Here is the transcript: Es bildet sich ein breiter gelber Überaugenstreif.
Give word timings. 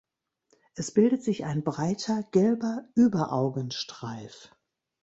Es 0.73 0.89
bildet 0.89 1.21
sich 1.21 1.45
ein 1.45 1.63
breiter 1.63 2.23
gelber 2.31 2.87
Überaugenstreif. 2.95 4.49